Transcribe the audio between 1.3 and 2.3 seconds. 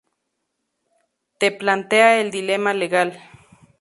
te plantea